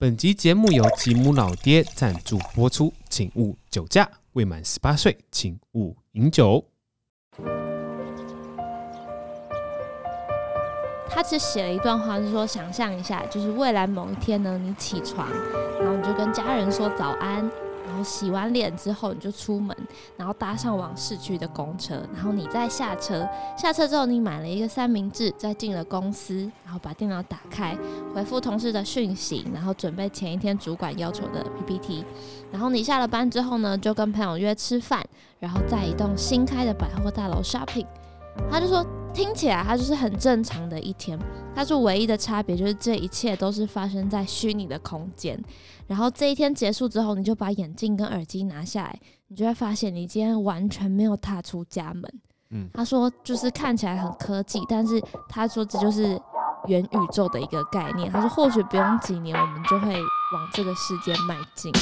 [0.00, 6.64] 本集节目由吉姆老爹赞助播出，请勿酒驾，未满十八岁请勿饮酒。
[11.06, 15.28] 他只写了一段话，是说想象一下，就是未来某一天呢，你起床，
[15.78, 17.50] 然后你就跟家人说早安，
[18.02, 19.76] 洗完脸之后你就出门，
[20.16, 27.76] 然后搭上往市区的公车，然后你再下车，下车之后你买了一个三明治，再进了公司，然后把电脑打开，
[28.14, 32.04] 回复同事的讯息，然后准备前一天主管要求的 PPT，
[32.50, 35.04] 然后你下了班之后呢，就跟朋友约吃饭，
[35.38, 37.86] 然后在一栋新开的百货大楼 shopping。
[38.50, 41.18] 他就说，听起来他就是很正常的一天。
[41.54, 45.38] 他说唯一的差别就是这一切都是发生在虚拟的空间。
[45.86, 52.04] 然后这一天结束之后，你就把眼镜跟耳机拿下来，你就会发现你今天完全没有踏出家门。
[52.50, 56.20] 嗯，他说就是看起来很科技，但是他说这就是
[56.66, 58.10] 元宇宙的一个概念。
[58.10, 61.72] 他说或许不用几年，我们就会往这个世界迈进。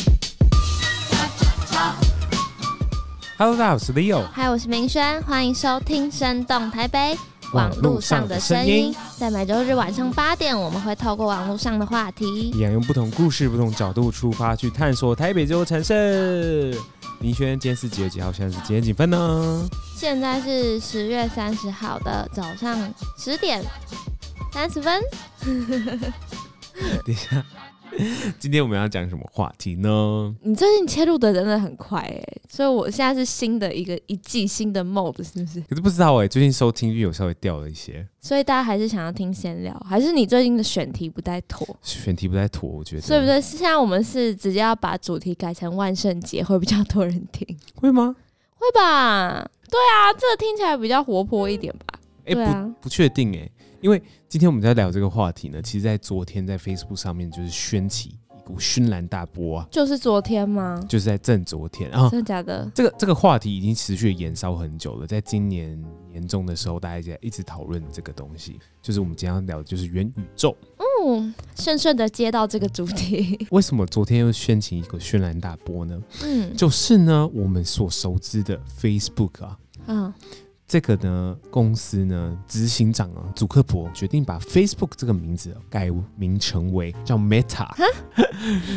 [3.39, 4.27] Hello，大家好，我是 Leo。
[4.33, 7.15] 嗨，我是明轩，欢迎收听《生动台北》
[7.55, 8.93] 网络上的声音。
[9.17, 16.77] 在每周日晚上八点，我们会透过网络上的话题，一样用不同故事、不同角度出发，去探索台北这座城市。
[17.21, 18.33] 明轩，今天是几月几号？
[18.33, 19.65] 现在是几点几分呢？
[19.95, 23.65] 现在是十月三十号的早上十点
[24.53, 25.01] 三十分。
[25.47, 27.45] 等一下。
[28.39, 30.35] 今天我们要讲什么话题呢？
[30.43, 35.61] 你最近切入的真的很快哎、欸，所以我现在是新的一个一季新的 mode 是不是？
[35.63, 41.67] 可是不知道哎、欸，最近收听率有稍微掉了一些，所以大家还是想要听闲聊，还是你最近的选题不太妥？
[41.83, 43.03] 选题不太妥，我觉得。
[43.03, 43.41] 对不对？
[43.41, 48.15] 现在我们是直接要把主题改成万圣节，会比较多人听，会吗？
[48.55, 49.49] 会吧？
[49.71, 51.99] 对啊，这个听起来比较活泼一点吧？
[52.27, 53.53] 哎、欸，啊、不不确定哎、欸。
[53.81, 59.69] 因为今天我们在聊这个话题呢，其实，在昨天在 Facebook 上面就是掀起一股轩然大波啊！
[59.71, 60.79] 就是昨天吗？
[60.87, 62.11] 就是在正昨天啊！
[62.11, 62.71] 真的假的？
[62.75, 70.55] 这个这个话题已经持续延烧很久了，在今年年中的时候，大家在一直讨论这个东西，就是我们今天要聊的就是元宇宙。
[71.07, 75.99] 嗯，顺顺的接到这个主题， 为什么昨天又掀起一个轩然大波呢？
[76.23, 80.13] 嗯，就是呢，我们所熟知的 Facebook 啊，嗯。
[80.69, 87.67] 这个呢，公司呢，执行长啊，祖克伯决定把 Facebook 这个名字改名成为叫 Meta，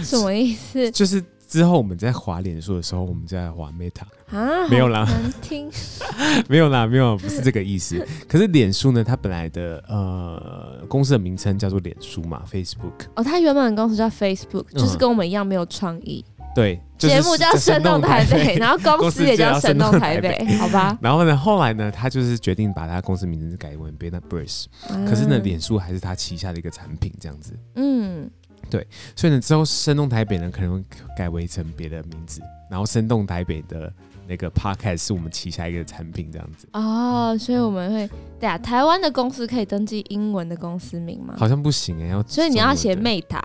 [0.01, 0.89] 什么意思？
[0.91, 4.03] 就是之后我们在滑脸书的时候，我们在滑 Meta
[4.33, 5.69] 啊，没有啦，难听，
[6.47, 8.01] 没有啦，没有，不是这个意思。
[8.25, 13.07] 可是脸书呢，它本来的呃公司的名称叫做脸书嘛，Facebook。
[13.15, 16.23] 哦，它原本的公司叫 Facebook，就是跟我们一样没有创意。
[16.27, 20.97] 嗯对，节目叫《生动台北》，然后公司也叫《生动台北》，好吧。
[21.01, 24.65] 然后呢，后来呢，他就是决定把他公司名字改为 Metaverse，
[25.07, 27.57] 可是呢，脸书还是他旗下的一个产品，这样子。
[27.75, 28.29] 嗯，
[28.69, 28.85] 对，
[29.15, 30.83] 所以呢，之后《生动台北》呢，可能会
[31.17, 33.91] 改为成别的名字，然后《生动台北》的。
[34.31, 36.65] 那个 podcast 是我们旗下一个产品，这样子。
[36.71, 38.09] 哦，所以我们会
[38.39, 41.33] 对啊，台湾的公司可以登记英文的公司名吗？
[41.37, 43.41] 好像不行哎、欸，要所以你要写 Meta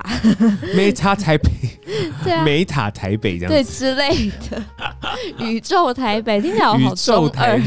[0.77, 1.51] Meta 台北，
[2.23, 3.49] 对啊，Meta 台北这样子。
[3.49, 4.63] 对之类的，
[5.45, 7.61] 宇宙台北听起来好中二，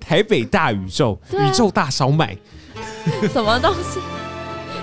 [0.00, 0.44] 台北。
[0.50, 2.36] 大宇宙，啊、宇宙大烧麦，
[3.32, 4.00] 什么东西？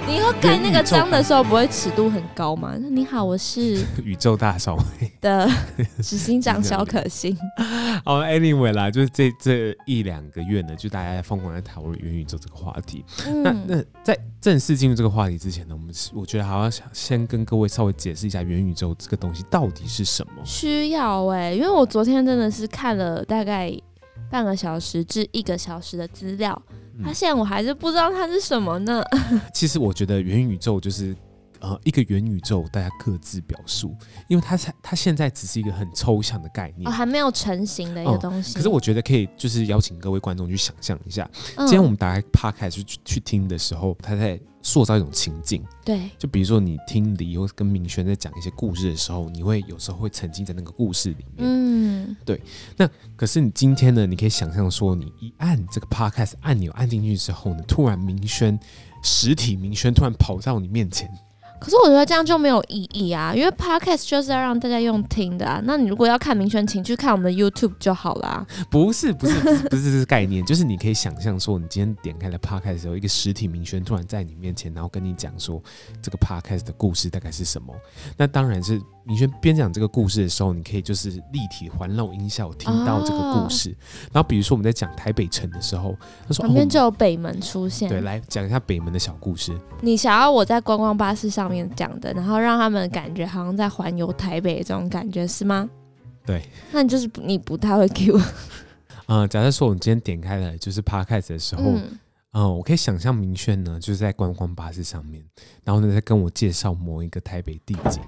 [0.06, 2.76] 你以后盖那个章的时候不会尺度很高吗？
[2.78, 4.84] 你好，我是 宇宙大烧卖
[5.22, 5.50] 的
[6.02, 7.36] 执行长小可心。
[8.04, 13.06] 好，Anyway 啦，就是这这一两个月呢，就大家在疯狂在讨论元宇宙这个话题。
[13.28, 20.34] 嗯、那那在正式进入这个话题之前呢，我们我觉得还要想先跟各位稍微解释一下元宇宙这个东西到底是什么。
[20.44, 23.74] 需要哎、欸，因为我昨天真的是看了大概
[24.34, 26.60] 半个小时至一个小时的资料。
[27.04, 29.04] 发现我还是不知道它是什么呢？
[29.54, 31.16] 其实我觉得元宇宙就是
[31.64, 33.96] 呃一个元宇宙，大家各自表述，
[34.28, 38.54] 因为它才它现在只是一个很抽象的概念，哦，还没有成型的一个东西。
[38.54, 44.40] 可是我觉得可以就是邀请各位观众去想象一下，今天我们打开 Podcast 去去听的时候，它在。
[44.66, 52.42] 塑造一种情境，对，就比如说你听李或跟明轩在讲一些故事的时候，你会有时候会沉浸在那个故事里面，嗯，对。
[52.78, 54.06] 那可是你今天呢？
[54.06, 58.58] 你可以想象说，你一按这个 podcast 按钮按进去之后呢，突然明轩
[59.04, 61.12] 实体明轩突然跑到你面前。
[61.64, 65.62] 可是我觉得这样就没有意义啊，因为 podcast 就是要让大家用听的啊。
[65.64, 68.46] 那你如果要看明轩，请去看我们的 YouTube 就好啦。
[68.70, 69.40] 不是不是
[69.70, 75.64] 不是这个概念，就是你可以想象说，你今天点开了 podcast 的时候，一个实体明轩突然在你面前，然后跟你讲说
[76.02, 77.74] 这个 podcast 的故事大概是什么。
[78.18, 83.70] 那当然是明轩边讲这个故事的时候，你可以就是立体环绕音效听到这个故事。
[83.72, 83.76] 哦、
[84.14, 85.96] 然后比如说我们在讲台北城的时候，
[86.28, 87.90] 他说旁边就有北门出现。
[87.90, 89.52] 对，来讲一下北门的小故事。
[89.82, 95.70] 你想要我在观光巴士上面讲的，然后让他们感觉好像在环游台北这种感觉，是吗？
[96.26, 96.42] 对，
[96.72, 98.18] 那你就是你不太会 Q。
[99.08, 102.00] 呃，假设说我们今天点开了就是 Podcast 的时候，嗯、
[102.32, 105.22] 呃，我可以想象明轩呢就是在观光巴士上面，
[105.66, 108.02] 然后呢在跟我介绍某一个台北地景。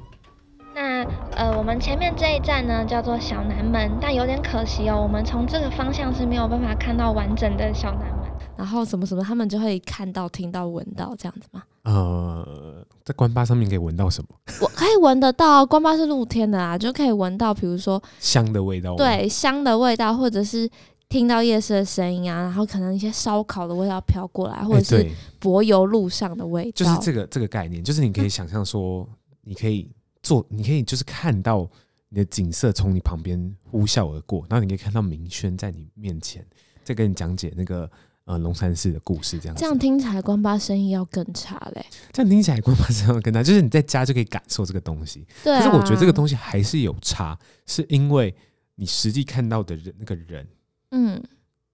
[1.32, 8.26] 那呃，我们前面这一站呢叫做小南门，但有点可惜哦，我们从这个方向是没有办法看到完整的小南门。
[8.58, 11.62] 然后什么什么，他们就会看到、听到、闻到这样子吗？
[11.84, 14.30] 呃，在关巴上面可以闻到什么？
[14.62, 18.96] 我可以闻得到，关巴是露天的啊，就可以闻到，比如说香的味道。
[18.96, 20.70] 对，香的味道，或者是
[21.10, 25.06] 听到夜市的声音啊，然后可能一些烧烤的味道飘过来，或者是
[25.38, 26.72] 柏油路上的味道。
[26.74, 29.06] 就是这个这个概念，就是你可以想象说，
[29.44, 29.92] 你可以
[30.26, 31.70] 做，你可以就是看到
[32.10, 36.46] 你的景色从你旁边呼啸而过，然后你可以看到明轩在你面前
[36.84, 37.90] 在跟你讲解那个。
[38.28, 41.86] 呃，龙山寺的故事这样子，这样听起来观巴生意要更差嘞。
[42.12, 45.28] 这样听起来观巴生意要更差，就是你在家就可以感受这个东西。
[45.44, 45.60] 对啊。
[45.60, 47.38] 可是我觉得这个东西还是有差，
[47.68, 48.34] 是因为
[48.78, 50.48] 你实际看到的人那个人，
[50.90, 51.24] 嗯，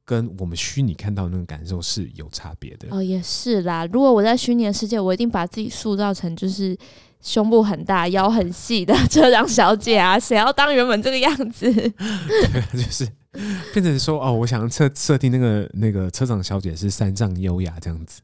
[0.04, 2.89] 跟我们虚拟看到的那个感受是有差别的。
[2.92, 3.86] 哦，也是啦。
[3.86, 6.77] 如果我在虚拟的世界，我一定把自己塑造成就是
[7.21, 11.71] 胸部很大、腰很细的车长小姐啊，谁要当原本这个样子？
[11.71, 13.07] 对，就是。
[13.73, 18.19] 变成说哦，我想设设定那个那个车长小姐是三上优雅这样子，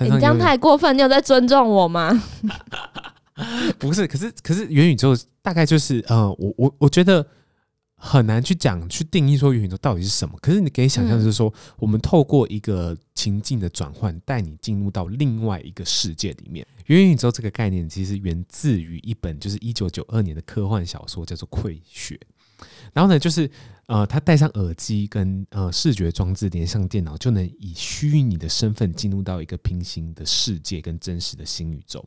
[0.00, 2.22] 欸、你这样太过分，你有在尊重我吗？
[3.80, 7.26] 不是，可是可是元宇宙大概就是呃，我我我觉得
[8.04, 10.36] 很难去讲去定义说元宇宙到底是什么。
[10.42, 16.66] 可是你可以想象就是说，嗯、我们透过一个情境的转换，带你进入到另外一个世界里面。
[16.86, 22.16] 元宇宙这个概念其实源自于一本就是一九九二年的科幻小说，叫做《溃血》。
[22.92, 23.50] 然后呢，就是
[23.86, 32.04] 呃，他戴上耳机跟呃视觉装置连上电脑，就能以虚拟的身份进入到一个平行的世界跟真实的新宇宙。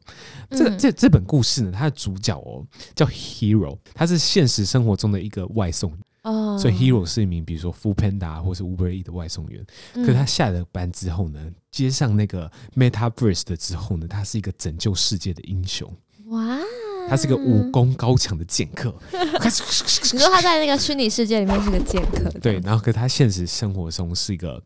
[0.50, 2.66] 这个这这本故事呢，它的主角哦
[2.96, 9.63] 叫 Hero，他是现实生活中的一个外送员哦，所以 Hero 是一名比如说 Foodpanda 或是 Uber Eats 的外送员。
[9.94, 15.92] 可是他下了班之后呢，接上那个 Metaverse 的之后呢，他是一个拯救世界的英雄。
[16.28, 16.60] 哇！
[17.07, 18.94] 他是个武功高强的剑客。
[19.12, 24.62] 你说他在那个虚拟世界里面是个剑客，对，然后可他现实生活中是一个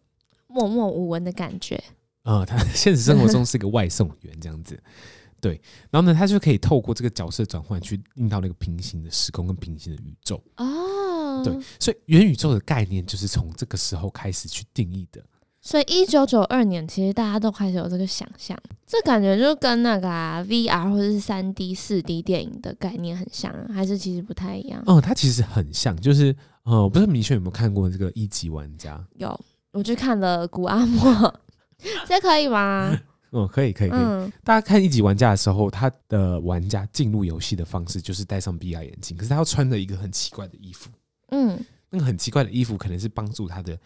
[0.47, 1.75] 默默无闻的感觉。
[2.23, 4.81] 啊、呃，他现实生活中是一个外送员这样子。
[5.41, 5.59] 对，
[5.89, 10.43] 然后呢，他就可以透过这个角色转换，去令到那个平行的时空跟平行的宇宙。
[10.57, 15.23] 哦，对，所以元宇宙的概念就是从这个时候开始去定义的。
[15.69, 18.57] 所以一九九二年，其实大家都开始有这个想象，
[18.87, 24.81] 这感觉就跟那个啊 VR 或者是三 D、四 D 电影的概念很像，还是其实不太一样？
[24.87, 28.99] 哦，它其实很像，就是呃，我不知道明轩有没有看过这个一级玩家？
[29.17, 29.39] 有，
[29.71, 31.39] 我去看了古阿莫，
[32.07, 32.99] 这可以吗？
[33.31, 33.99] 嗯，可以，可以，可以。
[34.01, 40.89] 嗯、大家看一级玩家的时候，他的玩家进入游戏的方式就是戴上 VR 眼镜，可是他要穿着一个很奇怪的衣服。
[41.29, 43.77] 嗯，那个很奇怪的衣服可能是帮助他的。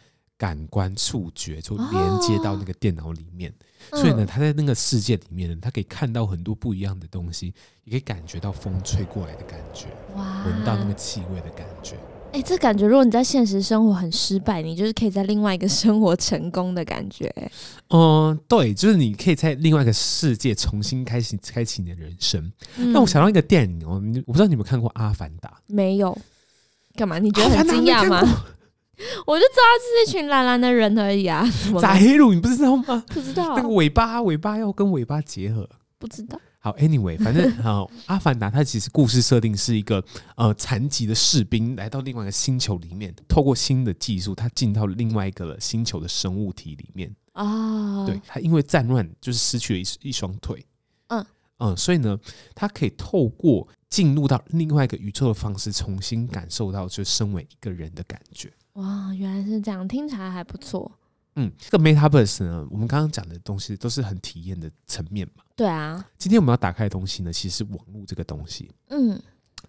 [0.44, 3.50] 感官触觉就连接到那个电脑里面，
[3.92, 7.54] 哦、所以呢，他在那个世界里面呢，他可以看到很多不一样的东西，
[7.86, 9.86] 也可以感觉到风吹过来的感觉，
[10.18, 11.96] 哇，闻到那个气味的感觉。
[12.34, 17.34] 哎、欸，这感觉如果你在现实生活很失败，你就是可以在另外一个生活成功的感觉。
[17.92, 22.52] 嗯，对，就是你可以在另外一个世界重新开启开启你的人生。
[22.76, 25.50] 那、嗯、我想到一个电影哦，你我不知道你有没有看过《阿凡达》？
[25.68, 26.18] 没有。
[26.96, 27.18] 干嘛？
[27.18, 28.22] 你觉得很惊讶吗？
[29.26, 31.44] 我就知道这是一群蓝蓝的人而已啊！
[31.82, 32.34] 咋黑路？
[32.34, 33.04] 你不知道吗？
[33.08, 33.56] 不知道。
[33.56, 35.68] 那个尾巴，尾巴要跟尾巴结合。
[35.98, 36.40] 不知道。
[36.60, 40.04] 好，Anyway，反正 好，阿凡达它其实故事设定是一个
[40.36, 48.06] 呃残疾的士兵来到另外一个星球里面，透过新的技术，他进到另外一个星球的生物体里面啊。
[48.06, 50.66] 对，他因为战乱就是失去了一一双腿。
[51.08, 51.26] 嗯
[51.64, 52.20] 嗯，所以呢，
[52.54, 58.52] 他可以透过进入到另外一个宇宙的方式，重新感受到就身为一个人的感觉。
[58.74, 60.92] 哇，原来是这样，听起来还不错。
[61.36, 65.44] 嗯，这个 Metaverse 呢，我们刚刚讲的东西都是很体验的层面嘛。
[65.56, 68.70] 对啊，今天我们要打开的东西呢，其实是网络这个东西。
[68.90, 69.22] 嗯。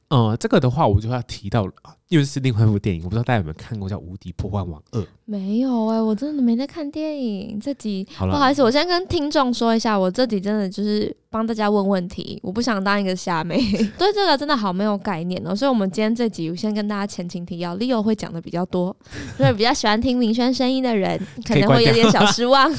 [0.08, 1.72] 呃，这个的话，我就要提到了，
[2.08, 5.00] 又是另外一部电影，我不知道大家有没有看过，叫《无敌破坏王二》。
[5.24, 7.58] 没有哎、欸，我真的没在看电影。
[7.58, 13.56] 这集好了，不好意思，我先跟听众说一下，我这集真的就是帮大家问问题，我不想当一个虾妹，
[13.98, 15.56] 对这个真的好没有概念哦、喔。
[15.56, 18.94] 所以，我们今天这集我先跟大家前情提要，Leo 会讲的比较多，
[19.36, 22.70] 所以比较喜欢听明轩声音的人可能会有点小失望。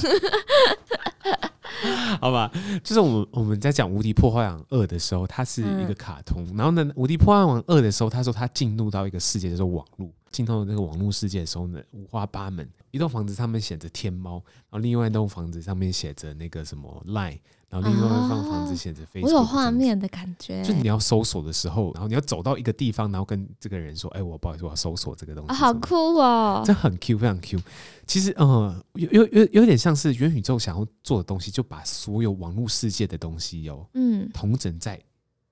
[2.22, 2.52] 好吧，
[2.84, 6.46] 就是我们我们在讲《无敌破坏王二》的时候，它是一个卡通。
[6.52, 12.68] 嗯、然后呢，《无敌破坏王二》的时候，他说他进入到一个世界叫做网络，进到那个网络世界的时候呢，五花八门。
[12.92, 14.36] 一栋房子上面写着天猫，
[14.70, 17.40] 然后另外一栋房子上面写着那个什么 Line，
[17.82, 20.64] 然然后另外一方房子写着 Facebook，我有画面的感觉。
[20.64, 26.64] 就你要搜索的时候，然后你要走到一个地方，然后跟这个人说：“哎、欸，我不好意思，我要搜索这个东西。”好酷哦！
[26.66, 27.60] 这很 Q，非常 Q。
[28.08, 35.00] 其实，呃，有有有有点像是元宇宙想要做的东西，就把所有网络世界的东西哦，嗯，统整在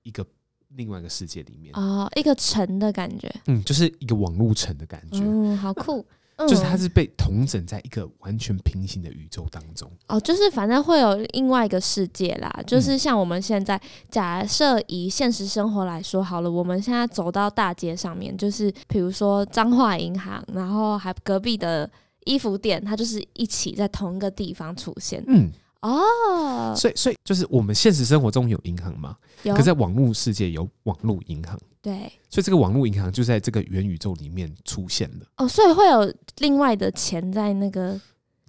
[0.02, 0.24] 一个
[0.68, 6.04] 另外一个世界里面哦，一个城的感觉，嗯，就是一个网络城的感觉，嗯，好酷。
[6.36, 12.52] 就是它是被同整在一个完全平行的宇宙当中哦，就是反正会有另外一个世界啦。
[12.66, 21.88] 就是像我们现在假设以现实生活来说好了，我们现在走到大街上面，就是比如说彰化银行，然后还隔壁的
[22.24, 25.22] 衣服店，它就是一起在同一个地方出现。
[25.28, 25.50] 嗯。
[25.82, 35.26] 哦，所以所以就是我们现实生活中有银行嘛，可在网络世界有网络银行，对，所以这个网络银行就在这个元宇宙里面出现了。
[35.36, 38.00] 哦，所以会有另外的钱在那个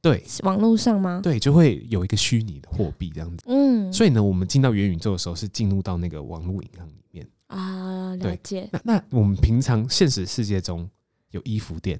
[0.01, 1.19] 对网络上吗？
[1.21, 3.43] 对，就会有一个虚拟的货币这样子。
[3.47, 8.69] 嗯，所以呢，我们进到元宇宙的时候是进入到那个网络银行里面啊，了解。
[8.71, 10.89] 那那我们平常现实世界中
[11.31, 11.99] 有衣服店，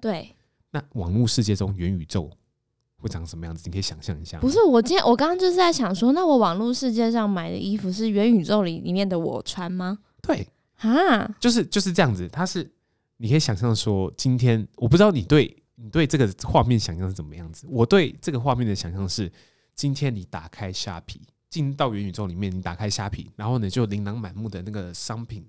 [0.00, 0.32] 对，
[0.70, 2.30] 那网络世界中元宇宙。
[2.98, 3.62] 会长什么样子？
[3.66, 4.40] 你可以想象一下。
[4.40, 9.98] 不是，我今天我刚刚就是在想说，那我网络世界上买的衣服是元宇宙里里面的我穿吗？
[10.22, 12.28] 对啊，就是就是这样子。
[12.28, 12.70] 它是
[13.16, 17.66] 你可以想象说，今天我不知道你对你对这个画面想象是怎么样子。
[17.68, 19.30] 我对这个画面的想象是，
[19.74, 25.46] 今天你打开虾皮，进到元宇宙里面，你打开虾皮，然后呢就琳琅满目的那个商品。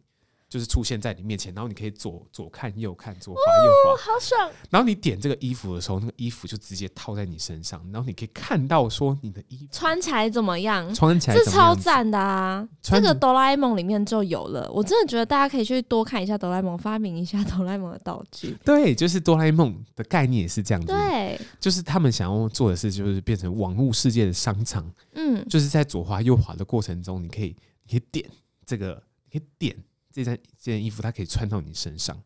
[0.50, 4.51] 就是出现在你面前，然后你可以左左看右看，左滑右滑，哦，好爽。
[4.70, 10.94] 然后你点这个衣服的时候，那个衣服就直接套在你身上，然后你可以看到说你的衣服穿起来怎么样？
[10.96, 12.68] 穿起来这超赞的啊！
[12.82, 14.72] 这个哆啦 A 梦里面就有了。
[14.72, 18.58] 我真的觉得大家可以去多看一下哆啦 A 梦，发明一下 哆啦 A 梦的道具。
[18.63, 20.88] 对，就是哆啦 A 梦的概念也是这样子。
[20.88, 24.89] 对，就是他们想要做的事，就是变成网络世界的商场。
[25.16, 28.25] 嗯，就是在左滑右滑的过程中，你可以你可以点
[28.66, 29.75] 这个，你可以点。
[30.18, 32.20] 这件这件衣服，它可以穿到你身上，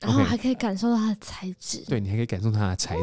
[0.00, 1.84] 然后还可以感受到它的材质。
[1.86, 3.02] 对，你还可以感受它的材质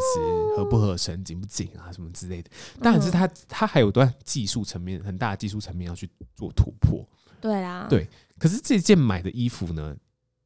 [0.56, 2.50] 合不合身、紧不紧啊，什么之类的。
[2.82, 7.08] 当然是它，它还有段技术层面很大的技术层面要去做突破。
[7.40, 8.10] 对啊，对。
[8.38, 9.96] 可是这件买的衣服呢，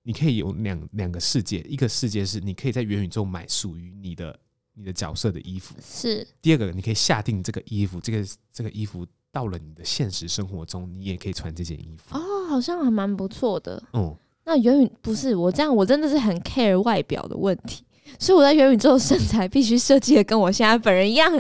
[0.04, 4.40] 你可以有两两个世界，一个世界是你可以在元宇宙买属于你的
[4.76, 6.28] 你的角色的衣服，是。
[6.40, 9.08] 第二个，你可以下定这个衣服，这个这个衣服。
[9.34, 12.20] 到了你的现实生活中，你也可以穿这件衣服哦，
[12.52, 13.82] 好像还蛮不错的。
[13.94, 14.14] 嗯，
[14.46, 17.84] 那元宇不是我这样，我真的是很 care 外表的问题，
[18.20, 21.32] 所以我在元宇宙身材必须设计的跟我现在本人一样，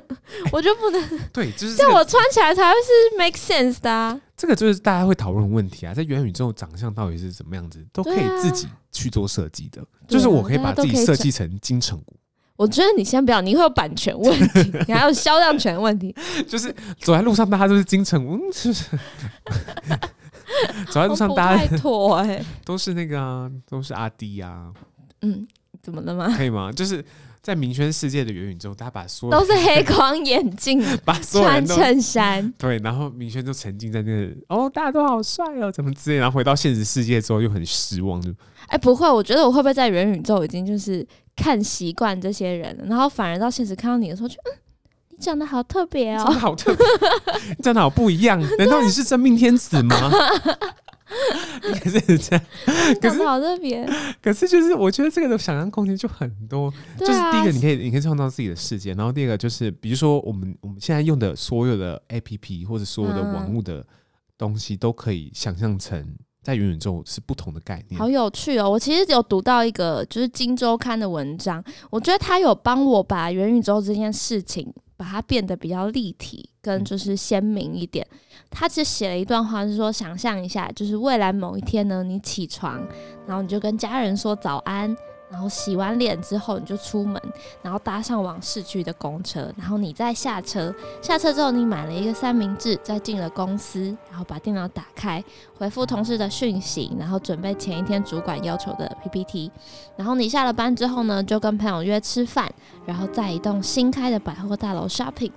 [0.51, 4.19] 我就不能、欸、对，就是这样我穿起来才会是 make sense 的、啊。
[4.37, 12.15] 这个就是大家会讨论问题啊，在元宇宙长相到底是怎么样子，都可以自己去做设计的、啊，就是我可以把自己设计成金城武。
[12.57, 16.15] 我觉得你先不要，你会有版权问题， 你还有销量权问题。
[16.47, 18.85] 就是走在路上，大家都是金城武，就是
[20.87, 21.77] 走在路上， 大家
[22.65, 24.71] 都是那个啊，都是阿弟啊。
[25.21, 25.47] 嗯，
[25.81, 26.33] 怎么了吗？
[26.35, 26.71] 可以吗？
[26.71, 27.03] 就是
[27.41, 38.31] 在明轩世界的元宇宙，大家把所有都是黑框眼镜， 把所有人都穿衬衫，对，然后明轩就沉浸在那个哦，大家都好帅哦，怎么之类，然后回到现实世界之后又很失望，就
[38.67, 41.07] 哎、欸，不会，我觉得我会不会在元宇宙已经就是。
[41.33, 44.70] 看习惯这些人，然后反而到现实看到你的时候，就嗯，你
[45.21, 46.85] 长得好特别哦，长得好特别，
[47.63, 48.41] 长得好不一样。
[48.57, 49.95] 难道你是真命天子吗？
[51.63, 52.45] 应该是这样，
[53.01, 53.87] 可是好特别。
[54.21, 56.73] 可是就是我觉得这个的想象空间就很多。
[56.97, 63.85] 就是第一个，你可以你可以创造自己的世界，然后第二个就是，比如说我们我们现在用的所有的 APP 或者所有的网络的
[64.37, 66.05] 东西，都可以想象成。
[66.43, 68.67] 在元宇宙是不同的概念，好有趣哦！
[68.67, 78.05] 我其实有读到一个就是《金周刊》的文章，我觉得他有帮我把元宇宙这件事情把它变得比较立体，跟就是鲜明一点。
[78.51, 82.87] 他只写了一段话，是说想象一下，就是未来某一天呢，你起床，
[83.25, 84.95] 然后你就跟家人说早安。
[85.31, 87.19] 然后洗完脸之后，你就出门，
[87.61, 90.73] 然后搭上往市区的公车，然后你再下车。
[91.01, 95.23] 下车之后，你买了一个三明治，再进了公司，然后把电脑打开，
[95.57, 99.49] 回复同事的讯息，然后准备前一天主管要求的 PPT。
[99.95, 102.51] 然后你下了班之后呢，就跟朋友约吃饭，
[102.85, 105.31] 然后在一栋新开的百货大楼 shopping。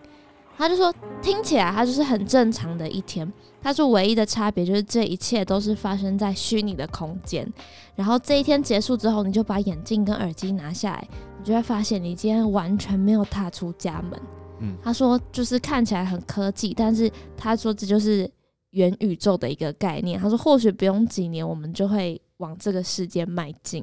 [0.57, 3.31] 他就说，听起来他就是很正常的一天。
[3.61, 7.51] 他说，唯一的差别就是这一切都是发生在虚拟的空间。
[7.95, 11.09] 然后这一天结束之后，你就把眼镜跟耳机拿下来，
[11.39, 14.21] 你就会发现你今天完全没有踏出家门。
[14.61, 18.31] 嗯，他说就是看起来很科技，但是他说这就是
[18.71, 20.21] 元宇宙的一个概念。
[20.21, 23.83] 他说或许不用几年，我们就会往这个世界迈进。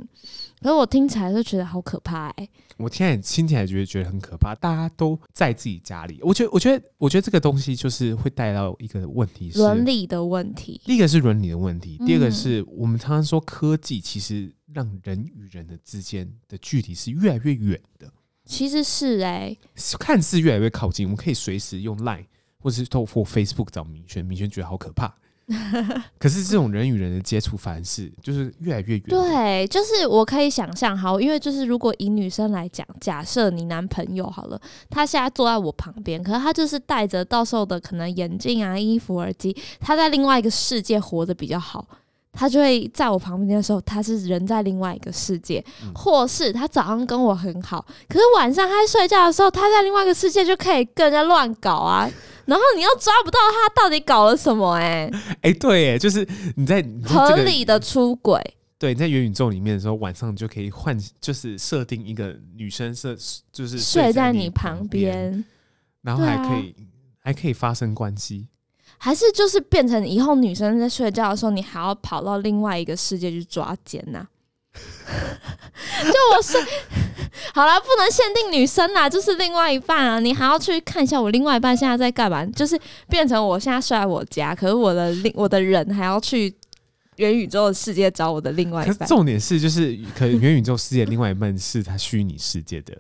[0.61, 2.49] 可是我听起来就觉得好可怕哎、欸！
[2.77, 4.55] 我现在听起来觉得觉得很可怕。
[4.55, 10.81] 大家都在自己家里，我觉得，我觉得，我觉得这个东西就是会带到一个问题是伦理的问题。
[10.85, 18.11] 第一个是伦理的问题，第二个是我们常常说科技其实让人与人的之间的距离是越来越远的。
[18.45, 22.25] 其实是哎、欸，看似越来越靠近，我们可以随时用 Line
[22.57, 25.15] 或者是透过 Facebook 找明轩，明轩觉得好可怕。
[26.17, 29.03] 可是这种人与人的接触，方式就是越来越远。
[29.07, 41.85] 对，就是我可以想象，好，因为就是如果以女生来讲，假设你男朋友好了，他现在坐在我旁边，可是他就是戴着到时候的可能眼镜啊、衣服、耳机，他在另外一个世界活得比较好。
[42.33, 52.09] 他就会在我旁边的时候，他是人在另外一个世界，嗯、或是他早上跟我很好，可是晚上他在睡觉的时候，他在另外一个世界就可以跟人家乱搞啊，
[52.45, 55.11] 然后你又抓不到他到底搞了什么、欸，哎，
[55.49, 58.41] 哎，对，哎，就是你在、这个、合理的出轨，
[58.77, 63.15] 对，你在元宇宙里面的时候，晚上就可以换，就是设定一个女生设，
[63.51, 65.43] 就是睡在你旁边，
[66.01, 66.81] 然后还可以、啊、
[67.19, 68.47] 还可以发生关系。
[68.97, 74.29] 还是就是变成以后女生在睡觉的时候，你还要跑到另外一个世界去抓奸呐、啊？
[76.03, 76.57] 就我是
[77.53, 82.45] 好了，不能限定女生啦，就是另外一半啊，你还要去看一下我另外一半现在在干嘛？
[82.47, 86.53] 就是变成我现在睡在我家，可是我的另我的人还要去
[87.17, 89.07] 元宇宙的世界找我的另外一半。
[89.07, 92.97] 重点是，就是可能元宇宙世界另外一半 是他虚拟世界的。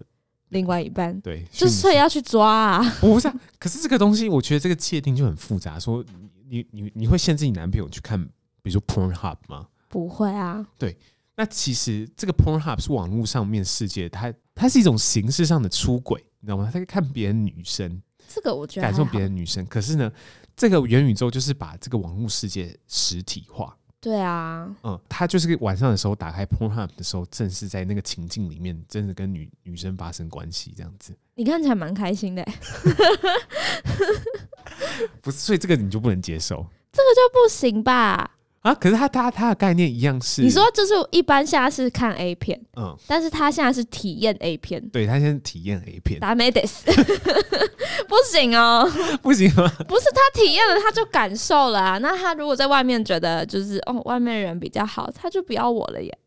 [0.49, 2.97] 另外一半对，就是所以要去抓啊！
[2.99, 5.79] 不是、啊，可是这个东西，我觉得这个界定就很复杂。
[5.79, 6.03] 说
[6.49, 8.21] 你你你会限制你男朋友去看，
[8.61, 9.67] 比如说 Pornhub 吗？
[9.87, 10.65] 不会啊。
[10.77, 10.97] 对，
[11.35, 16.65] 那其实这个 Pornhub 是网络上面世界，它它是一种形式上的出轨，你知道吗？
[16.65, 19.65] 它可以看别人女生，这个我觉得感受别人女生。
[19.65, 20.11] 可是呢，
[20.55, 23.75] 这个元宇宙就是把这个网络世界实体化。
[23.99, 31.15] 对啊，嗯，他就是晚上的时候打开 Pornhub 的时候，正是在那个情境里面，真的跟女女生发生关系这样子。
[31.35, 32.43] 你看起来蛮开心的，
[35.21, 35.37] 不是？
[35.37, 36.65] 所以这个你就不能接受？
[36.91, 38.37] 这个就不行吧？
[38.61, 38.73] 啊！
[38.75, 46.85] 可是他他他的概念一样是，你说就是一般现在是看 A 片，嗯，但是他现在是体验 A 片，对他现在体验 A 片，达美得斯，
[48.07, 48.87] 不行哦，
[49.23, 49.67] 不行吗？
[49.87, 56.17] 不是他体验了他就感受了啊，那他如果在外面觉得就是哦外面人比较好，他就不要我了耶。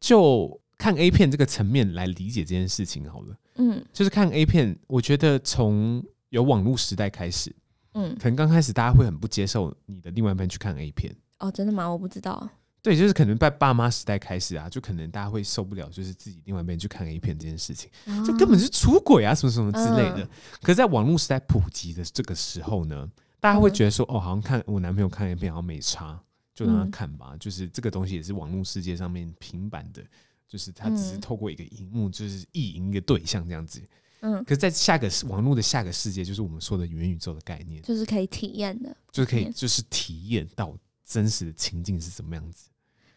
[0.00, 7.54] 就看 A 片这个层面来理解这件事情好了，嗯，就是看 A 片，我觉得从有网络时代开始。
[7.96, 11.88] 嗯，可能刚开始大家会很不接受你的另外一半去看 A 片哦，真的吗？
[11.88, 12.48] 我不知道。
[12.82, 20.18] 对，就是可能在爸妈时代开始啊，就可能大家会受不了，就是自己另外一半去看 A 片这件事情，哦、这根本是出轨啊，什么什么之类的。
[20.22, 20.28] 嗯、
[20.60, 26.20] 可是，在网络时代普及的这个时候呢，大家会觉得说，哦，好像看我男朋友看 A 片好像没差，
[26.54, 27.30] 就让他看吧。
[27.32, 30.00] 嗯、就是这个东西也是网络世界上面平板的，
[30.46, 33.80] 就是他只是透过一个荧幕，就是意淫一个对象这样子。
[34.20, 42.68] 嗯，可是，在下个网络的下个世界，就是我们说的元宇宙的概念，就是可以体验的，就是可以，就是体验到真实的情境是什么样子。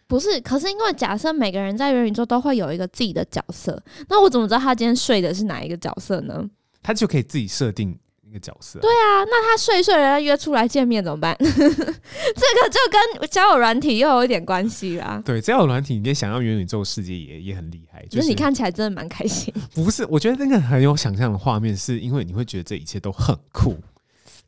[0.08, 6.50] 不是，可是因为假设每个人在元宇宙都会有一个自己的角色，那我怎么知道他今天睡的是哪一个角色呢？
[6.82, 7.98] 他就可以自己设定。
[8.30, 11.36] 一个角色，对啊，那他睡一睡，人家约出来见面怎么办？
[11.42, 15.22] 这个就跟交友软体又有一点关系啦。
[15.26, 19.52] 对，交友软体，你想要元宇宙世界也也很厉害，就是你看起来真的蛮开心。
[19.74, 23.76] 不是，我觉得那个很有想象的画面，是因为你会觉得这一切都很酷，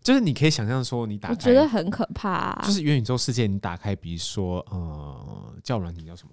[0.04, 2.64] 就是你可以想象说，你打开，我觉得很可怕啊。
[2.64, 6.32] 就是元宇宙世界，你打开，比如说呃，交友软体叫什么？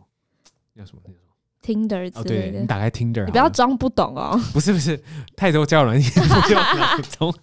[0.77, 1.01] 叫什么？
[1.03, 1.28] 叫什么
[1.63, 4.41] ？Tinder 之类的，对，你打开 Tinder，你不要装不懂哦。
[4.53, 5.03] 不是不是，
[5.37, 7.35] 太多交友软件不用脑中。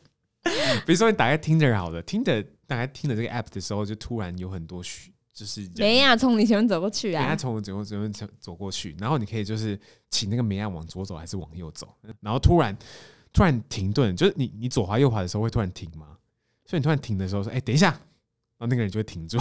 [0.85, 11.87] 比如说你打开 Tinder 好了，Tinder 打开 Tinder 这个 app 的时候，就突然有很多虚，就是梅亚从你前面走过去啊，梅亚从我前面前面走走过去，然后你可以就是请那个梅亚往左走还是往右走，
[12.21, 12.77] 然后突然
[13.33, 16.07] 突然停顿，就是你你左滑右滑的时候会突然停吗？
[16.65, 17.99] 所以你突然停的时候说，哎、欸，等一下。
[18.57, 19.37] 然后那个人就会停住，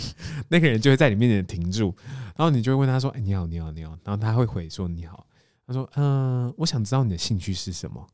[0.48, 1.94] 那个人就会在你面前停住，
[2.36, 5.26] 然后你就会问他说：“哎，你好，你好，你好。”然后他会回说：“你好。”
[5.66, 8.06] 他说：“嗯，我想知道你的兴趣是什么。”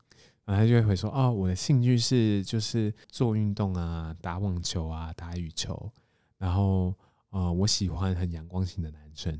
[0.45, 5.91] 然后他就会回说：“哦，我的兴趣是就是做运动啊，打网球啊，打羽球。
[6.37, 6.93] 然后
[7.31, 9.33] 呃，我喜欢很阳光型的男生。”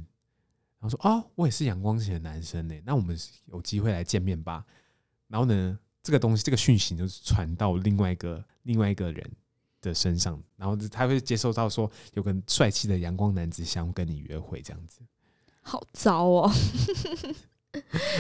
[0.80, 2.76] 然后说：“哦，我也是阳光型的男生呢。
[2.86, 4.66] 那我们有机会来见面吧？”
[5.28, 9.32] 然后呢，这个东西，这个讯息就传到另外一个另外一个人。
[9.90, 15.00] 的身上，然后他会接受到说有个帅气的阳光男子想跟你约会，这样子，
[15.62, 16.52] 好糟哦！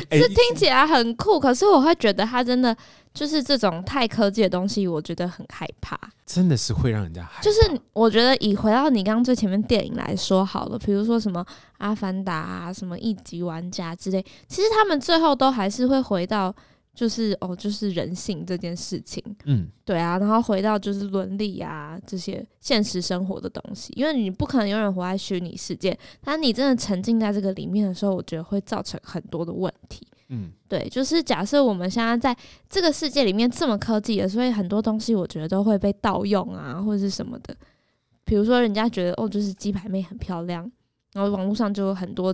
[0.09, 2.75] 欸、是听起来很酷，可是我会觉得他真的
[3.13, 5.97] 就是这种太科技的东西，我觉得很害怕。
[6.25, 7.41] 真的是会让人家害怕。
[7.41, 11.41] 就是我觉得以回到你刚刚最前面电影来说好了，比如说什么
[11.77, 16.53] 《阿凡达》啊、什么《一级玩家》之类，其实他们最后都还是会回到。
[16.95, 32.35] 就是哦，就是人性这件事情，嗯，对啊，然后回到就是伦理啊这些现实生活的东西，因为你不可能永远活在虚拟世界，但你真的沉浸在这个里面的时候，我觉得会造成很多的问题，嗯，对，就是假设我们现在在
[32.69, 37.53] 这个世界里面这么科技的，所以很多东西我觉得都会被盗用啊，或者是什么的，
[38.23, 40.71] 比如说人家觉得哦，就是鸡排妹很漂亮，
[41.13, 42.33] 然后网络上就有很多。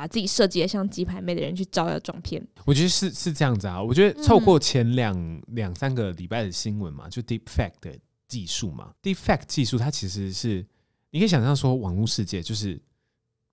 [0.00, 3.82] 把自己设计的像鸡排妹的人去招摇撞骗，我觉得是是这样子啊。
[3.82, 7.94] 我觉得透过前两两、嗯、三个礼拜的新闻嘛，就 Deep Fact 的
[8.26, 10.66] 技术嘛，Deep Fact 技术它其实是
[11.10, 12.80] 你可以想象说，网络世界就是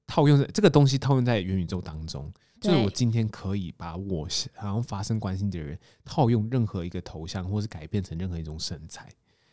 [0.05, 2.31] 套用在这个东西套用在元宇宙当中，
[2.61, 9.09] 就是我今天可以把我好像发生关系的人套用任何一个头像，或是改变成任何一种身材。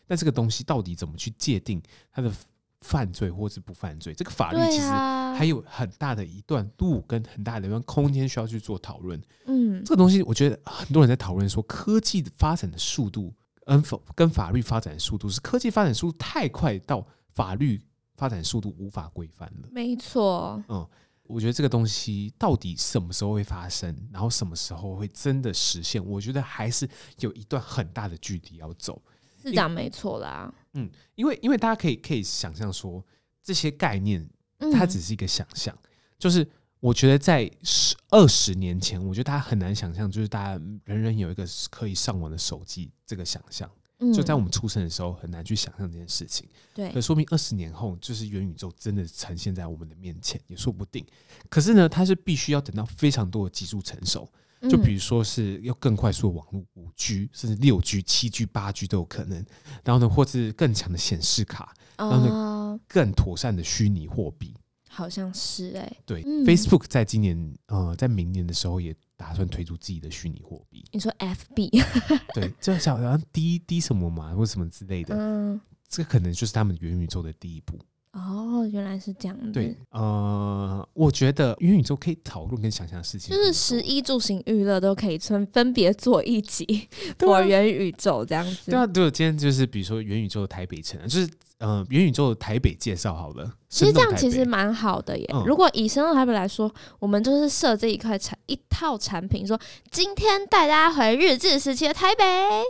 [0.07, 2.33] 但这个东西到底怎么去界定它的？
[2.85, 9.18] 犯罪或是不犯罪，这个法律其实还有很大的一段路跟很大的一段空间需要去做讨论。
[9.47, 13.33] 嗯，这个东西我觉得很多人在讨论说，科技发展的速度，
[13.64, 13.83] 嗯，
[14.14, 17.81] 跟法律发展的速度是科技发展速度太快到法律
[18.16, 19.68] 发展速度无法规范了。
[19.73, 20.62] 没错。
[20.68, 20.87] 嗯，
[21.23, 26.87] 我觉得这个东西到底什么时候会发生，然后什么时候会真的实现，我觉得还是
[27.20, 29.01] 有一段很大的距离要走。
[29.42, 33.05] 是讲没错啦，嗯，因为因为大家可以可以想象说，
[33.43, 34.29] 这些概念
[34.73, 36.47] 它只是一个想象，嗯、就是
[36.81, 51.05] 我觉得在十二十年前，我觉得大家很难想象，就是大家人人有一个可以上网的手机这个想象，嗯、就在我们出生的时候很难去想象这件事情，对，可说明二十年后，就是元宇宙真的呈现在我们的面前也说不定。
[51.49, 54.29] 可是呢，它是必须要等到非常多的技术成熟。
[54.68, 59.44] 就比如说是要更快速的网络，五 G 甚至六 G、七 G、八 G 都有可能。
[59.85, 64.55] 然后呢，或是更强的显示卡，然后呢，更妥善的虚拟货币，
[64.88, 65.96] 好像是哎、欸。
[66.07, 70.85] 对、嗯、，Facebook 在今年呃，在明年的时候也打算推出自己的虚拟货币。
[70.92, 71.85] 你说 FB？
[72.35, 75.14] 对，就好像滴滴什么嘛，或什么之类的。
[75.16, 77.79] 嗯，这个可能就是他们元宇宙的第一步。
[78.14, 79.53] 哦，原来是这样子。
[79.53, 88.70] 对，呃，我觉得元宇宙可以讨论跟想象的事情，就是十一住行娱乐都可以分分别做一集， 做元宇宙这样子。
[88.70, 91.29] 对啊，对，今天就是比如说元宇宙的台北城，就是。
[91.64, 95.27] 呃，元宇宙的台北介绍好了，其实这样其实蛮好的耶。
[95.33, 99.59] 嗯、如果以生动台北来说，我们就是设这一块产一套产品，说
[99.90, 102.22] 今天带大家回日治时期的台北，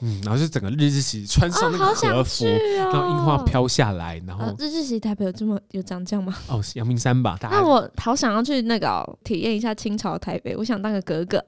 [0.02, 6.32] 嗯，然后就整个日治时期穿上那个和服，哦哦、然后樱花飘下来，然后、呃、日治时期台北有这么有长这样吗？
[6.46, 7.36] 哦，阳明山吧。
[7.42, 11.44] 那我好想要去那个、哦、体验一下清朝的台北，我想当个格格，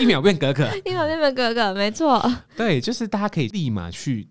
[0.00, 2.20] 一秒变格格， 一秒变格格，没错。
[2.56, 4.28] 对，就是大家可以立马去。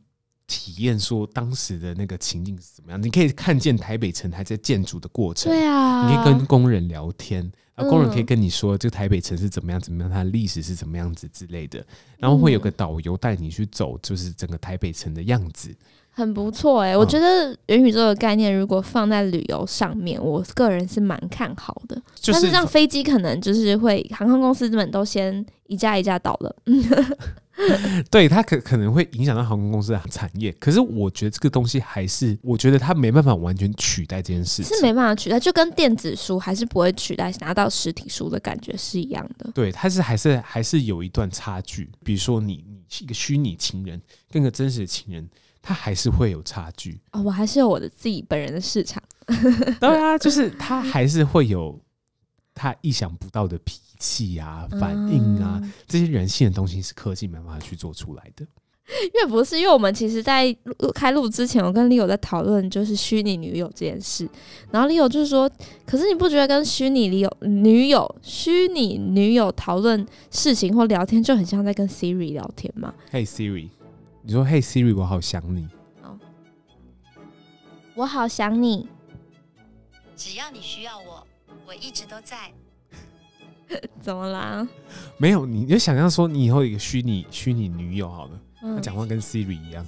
[0.50, 3.02] 体验说当时的那个情境是怎么样？
[3.02, 7.40] 你可以看见台北城还在建筑的过程，对啊，你可以跟工人聊天，
[7.76, 11.86] 然后工人可以跟你说这个台北城是怎么样怎么样，它的历史是怎么样子之类的，
[12.18, 15.74] 然后会有个导游带你去走，就是整个台北城的样子，
[16.20, 16.98] 很不错哎、欸。
[16.98, 22.00] 我觉得元宇宙的概念如果放在旅游上面，我个人是蛮看好的。
[22.26, 26.56] 但是让飞机可能就是会航空公司们都先一架一架倒了。
[28.10, 39.52] 对，它可可能会影响到航空公司的产业，可是我觉得这个东西还是，我觉得它没办法完全取代这件事情，是没办法取代，就跟电子书还是不会取代拿到实体书的感觉是一样的。
[39.54, 41.90] 对，它是还是还是有一段差距。
[42.02, 44.02] 比如说你你是一个虚拟情人
[44.32, 45.30] 跟个真实的情人，
[45.62, 47.00] 它还是会有差距。
[47.12, 49.02] 哦，我还是有我的自己本人的市场。
[49.80, 51.80] 对啊，就是他还是会有
[52.54, 53.80] 他意想不到的脾。
[54.02, 58.48] 气啊，反应啊，嗯、这些人性的东西是科技没办法去做出来的。
[59.14, 60.56] 因为不是，因为我们其实，在
[60.96, 64.26] 开录之前，我跟 Leo 在讨论就是虚拟女友这件事。
[64.72, 65.52] 然后 Leo 就是说，
[65.86, 73.68] 可是你不觉得跟虚拟女友、女友、虚拟女友讨论事情或聊天，就很像在跟 Siri 聊天吗？Hey Siri，
[74.30, 75.68] 你说 Hey Siri，我好想你。
[76.04, 76.16] 哦，
[77.96, 78.88] 我好想你。
[80.16, 81.26] 只要你需要我，
[81.66, 82.52] 我一直都在。
[84.00, 84.68] 怎么啦？
[85.18, 88.40] 没有，你就想象说，你以后有一个虚拟虚拟女友好了，
[88.76, 89.84] 她讲、嗯、话跟 Siri 一样。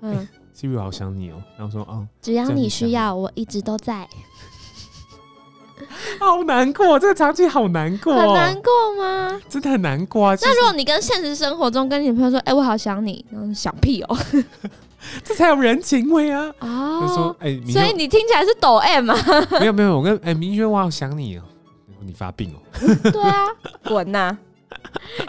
[0.00, 1.42] 嗯、欸、，Siri 我好想你哦。
[1.58, 4.08] 然后说，哦，只要你需要，我一直都在。
[6.20, 9.40] 好难过，这个场景好难过，很难过吗？
[9.48, 10.36] 真的很难过啊。
[10.40, 14.16] 那如果你跟现实生活中跟你朋友说，哎、欸，我好想你，然后想屁哦，
[15.24, 16.52] 这才有人情味啊。
[16.60, 19.16] 哦，就说，哎、欸，所以你听起来是抖 M 吗？
[19.60, 21.42] 没有没有，我跟哎、欸、明轩，我好想你哦。
[22.04, 22.58] 你发病哦。
[23.12, 23.46] 对啊，
[23.84, 24.38] 滚呐、啊！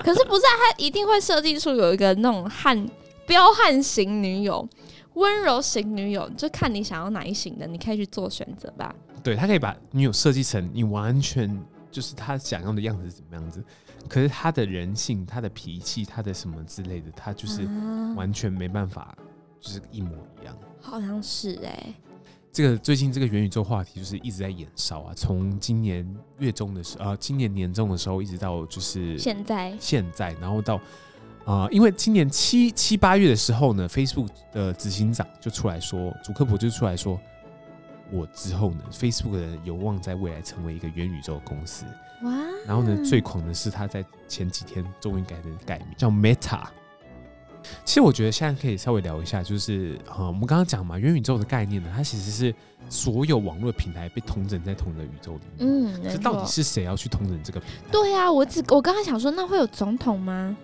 [0.03, 2.89] 可是不是、啊、他一定会设计出有一个那种悍
[3.27, 4.67] 彪悍型女友、
[5.15, 8.93] 温柔型女友，就看你想要哪一型的，你可以去做选择吧。
[9.23, 11.57] 对，他可以把女友设计成你完全
[11.91, 13.63] 就是他想要的样子是怎么样子，
[14.09, 17.67] 可是他的人性、他的脾气、他的什么之类的，他就是
[18.15, 19.15] 完全没办法，
[19.61, 20.57] 就是一模一样。
[20.81, 21.95] 好像是哎、欸。
[22.51, 30.79] 这个最近这个元宇宙话题就是一直在延烧啊，从今年月中的时候，呃，今年年中的时候，一直到就是现在现在，然后到
[31.45, 37.19] 啊、呃，因为今年七七八月的时候呢，Facebook 的执行长就出来说，祖克伯就出来说，
[38.11, 41.85] 我之后呢，Facebook 的有望在未来成为一个元宇宙公司。
[42.23, 42.31] 哇！
[42.65, 46.61] 然后呢，最狂的是他在前几天终于改的改名叫 Meta。
[47.83, 52.53] 其实我觉得现在可以稍微聊一下，就是啊，我们刚刚讲嘛，元宇宙的概念呢，它其实是
[52.89, 55.93] 所有网络平台被统整在同一个宇宙里面。
[55.93, 57.91] 嗯，这到底是谁要去统整这个平台？
[57.91, 60.55] 对呀、啊，我只我刚刚想说，那会有总统吗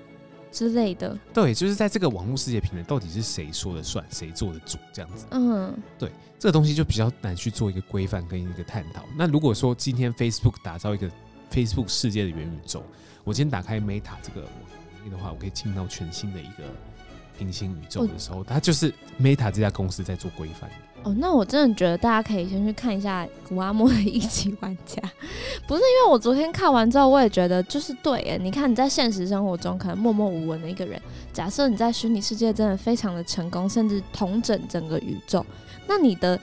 [0.51, 1.17] 之类的？
[1.33, 5.25] 对，就是在这个网络世界平台，到底是谁说了算，谁做的主这样子？
[5.31, 9.03] 嗯，对，这个东西就比较难去做一个规范跟一个探讨。
[9.17, 11.09] 那如果说今天 Facebook 打造一个
[11.51, 12.83] Facebook 世界的元宇宙，
[13.23, 16.63] 我今天打开 Meta 这个网页的话，我可以进到全新的一个。
[17.37, 20.69] 平行宇宙的时候，它就是 Meta 这家公司在做规范。
[21.03, 25.01] 哦，那我真的觉得大家可以先去看一下古阿莫的 一级玩家。
[25.67, 28.37] 不是因为我昨天看完之后，我也觉得就是对诶。
[28.41, 35.45] 你看你在现实生活中可能默默无闻的一个人，假设你在虚拟世界真的非常的成功，甚至统整整个宇宙，
[35.87, 36.39] 那你的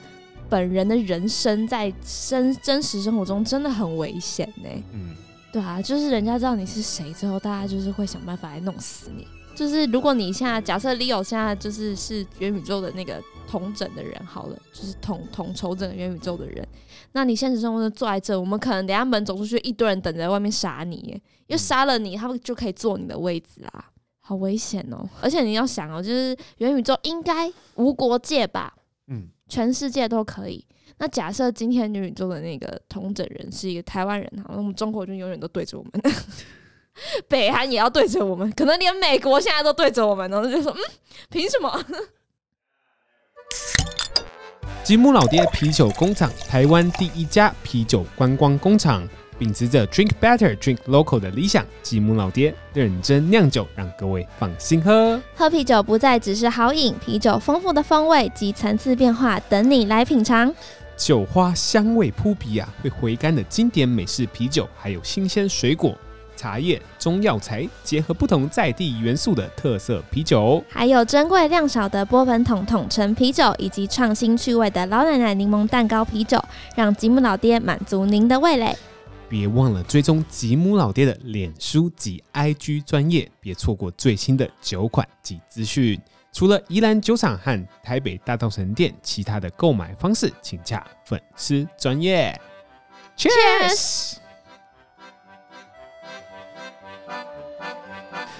[0.49, 1.93] 本人的人生在
[2.29, 4.69] 真真实生活中真的很危险呢。
[4.93, 5.15] 嗯，
[5.51, 9.27] 对啊，就是人家知道你是谁之后，大家就是会想办法来弄死你。
[9.55, 16.67] 就是如果你现在假设 Leo 现在就是是元宇宙的那个统整的人好了，就是统统筹整个元宇宙的人，
[17.13, 20.97] 那你现实生活中坐在这，我们可能等下门走出去，一堆人等在外面杀你，
[21.47, 25.07] 因为杀了你，他们就可以坐你的位置啊，好危险哦！
[25.21, 28.73] 而且你要想哦，就是元宇宙应该无国界吧？
[29.07, 30.65] 嗯，全世界都可以。
[30.97, 35.91] 那假设今天元宇宙的那个统整人是一个台湾人，好，那我们中国就永远都对着我们。
[37.29, 40.81] 北韩也要对着我们，可能连美国现在都对着我们，然后就说：“嗯，
[41.29, 41.71] 凭什么？”
[44.83, 49.05] 吉姆老爹啤酒工厂，台湾第一家啤酒观光工厂，
[49.37, 55.21] 秉持着 “Drink Better, Drink Local” 的理想，吉姆老爹认真酿酒，让各位放心喝。
[55.35, 60.53] 喝啤酒不再只是好饮，啤酒丰富的风味及层次变化等你来品尝。
[60.95, 65.95] 酒花香味扑鼻啊，会回甘的经典美式啤酒，还有新鲜水果。
[66.37, 76.41] 茶叶、中药材结合不同在地元素的特色啤酒，还有珍贵量少的波本桶桶陈啤酒，以及创新趣味的老奶奶柠檬蛋糕啤酒，
[76.75, 78.73] 让吉姆老爹满足您的味蕾。
[79.27, 85.99] 别忘了追踪吉姆老爹的脸书及 IG 专业，别错过最新的酒款及资讯。
[86.31, 92.39] 除了宜兰酒厂和台北大道神店，其他的购买方式请洽粉丝专业。
[93.17, 94.17] Cheers！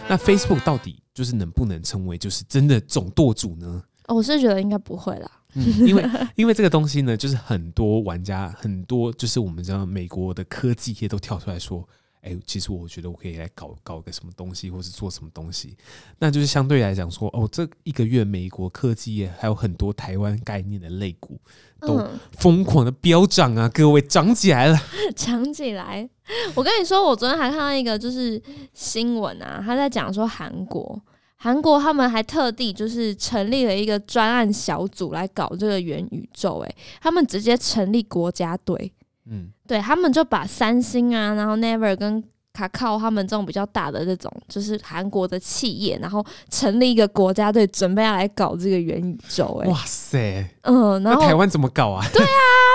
[0.10, 3.84] 那 Facebook 到底就是能不能成为就是真的总舵主呢？
[4.08, 11.88] 哦，我是觉得应该不会啦，嗯，因为因为这个东西呢，就是很多玩家，很多就是我们知道美国的科技业都跳出来说。
[12.22, 15.78] 哎、欸，其实我觉得我可以来搞搞个什么东西，或是做什么东西，
[16.20, 21.39] 那就是相对来讲说，哦，这一个月美国科技业还有很多台湾概念的类股
[21.80, 22.02] 都
[22.40, 23.70] 疯狂的飙涨啊！
[23.74, 24.78] 各位涨起来了，
[25.16, 26.10] 涨起来！
[26.56, 28.42] 我跟你说，我昨天还看到一个就是
[28.74, 31.00] 新闻啊，他在讲说韩国，
[31.36, 38.92] 韩国他们还特地就是成立了一个专案小组来搞这个元宇宙，诶，他们直接成立国家队。
[39.30, 42.24] 嗯，对，他们就把三星啊，然后 Never 跟
[42.58, 49.62] 卡靠他们这种比较大的这种，就是韩国的企业，然后成立一个国家队，准备要来搞这个元宇宙。
[49.63, 52.04] 哎，哇塞，嗯，然后台湾怎么搞啊？
[52.12, 52.30] 对啊，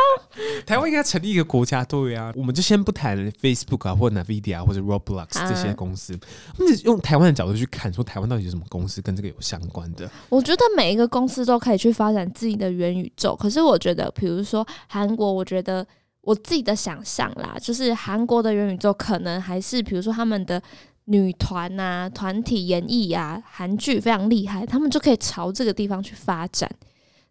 [0.64, 2.32] 台湾应该成立一个国家队啊。
[2.36, 6.16] 我们就先不谈 Facebook 啊，或者 Nvidia 或者 Roblox 这些公司，
[6.58, 10.08] 我们用台湾的角度去看，说台湾到底有什么公司跟这个有相关的？
[10.28, 13.34] 我觉得每一个公司都可以去发展自己的元宇宙。
[13.34, 15.84] 可是我觉得，比如说韩国，我觉得。
[16.22, 20.60] 我自己的想象啦，就是韩国的元宇宙可能还是，比如说他们的
[21.04, 26.70] 女团啊、团体演绎啊、韩剧非常厉害，他们就可以朝这个地方去发展，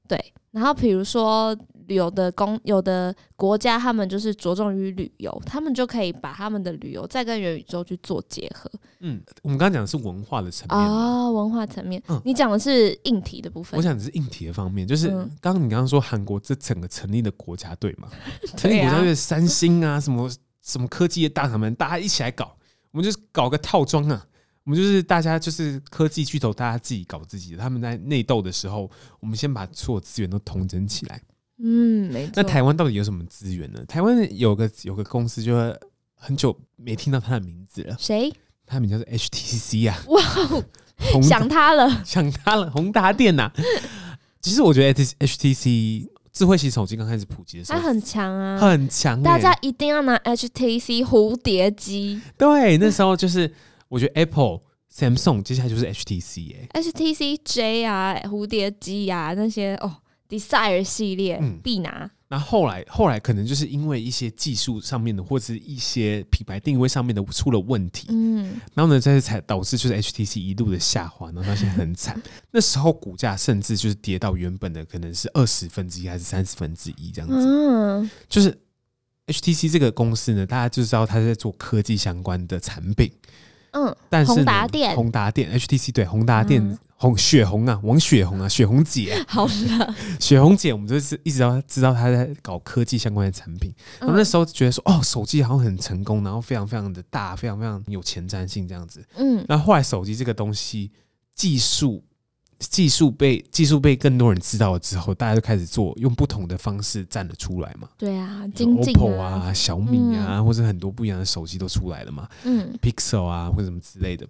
[0.08, 0.34] 对。
[0.52, 1.58] 然后比如说。
[1.94, 8.70] 有的公有的国家，他们就是着重于旅游，他们就可以把他们的旅游再跟元宇宙去做结合。
[9.00, 12.02] 嗯，我们刚刚讲的是文化的层面哦，文化层面。
[12.08, 13.78] 嗯，你讲的是硬体的部分。
[13.78, 15.08] 我讲的是硬体的方面，就是
[15.40, 18.08] 刚刚你刚刚说韩国这整个成立的国家队嘛，
[18.58, 20.30] 成立国家队，三星啊，什么
[20.62, 22.56] 什么科技的大厂们，大家一起来搞，
[22.92, 24.28] 我们就是搞个套装啊。
[24.64, 27.58] 我们就是大家就是科技巨头，大家自己搞自己的。
[27.58, 28.88] 他们在内斗的时候，
[29.20, 31.20] 我们先把所有资源都统整起来。
[31.64, 32.34] 嗯，没错。
[32.36, 33.84] 那台湾到底有什么资源呢？
[33.88, 35.56] 台湾有个有个公司，就
[36.16, 37.96] 很久没听到他的名字了。
[38.00, 38.32] 谁？
[38.66, 39.98] 他名叫做 HTC 啊！
[40.08, 40.22] 哇，
[41.22, 43.52] 想他了，想他了，宏达电呐。
[44.42, 49.24] 其实我觉得 HTC 智慧型手机刚开始普及的时候，它很强啊，很强、欸。
[49.24, 52.22] 大家一定要拿 HTC 蝴蝶机。
[52.38, 53.52] 对，那时候就是。
[53.92, 59.98] 我觉得 Apple、Samsung 接下来就是 HTC 哎、欸、，HTC J 啊，蝴蝶机啊那些哦
[60.32, 62.10] ，Desire 系列、嗯、必拿。
[62.30, 72.22] 那后来后来可能就是因为一些技术上面的，或者是一些品牌定位上面的出了问题，嗯，然后呢，这才导致就是 HTC 一路的下滑，然后到现在很惨。
[72.52, 78.58] 那时候股价甚至就是跌到原本的可能是二十分之一还是三十分之一这样子，嗯，就是
[79.28, 83.12] HTC 这个公司呢，大家就知道它在做科技相关的产品。
[83.72, 93.74] 嗯，但是宏达电，宏达电，HTC 对宏达电，红雪红啊，王雪红啊，雪红姐，好的， 雪红姐，我们就是一直都知道她在搞科技相关的产品。
[94.00, 99.04] 然后那时候觉得说，哦，手机好像很成功，然后非常非常的大，非常非常有前瞻性这样子。
[99.16, 100.92] 嗯，那后后来手机这个东西
[101.34, 102.04] 技术。
[102.70, 107.90] 技术被技术被更多人知道了之后，大家就开始做，用不同的方式站了出来嘛。
[107.98, 112.30] 对啊，OPPO 啊、小米啊，嗯、或者很多不一样的手机都出来了嘛。
[112.44, 114.28] 嗯，Pixel 啊，或者什么之类的。